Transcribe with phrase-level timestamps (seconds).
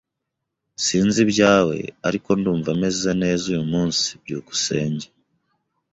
[0.85, 4.05] Sinzi ibyawe, ariko ndumva meze neza uyu munsi.
[4.23, 5.07] byukusenge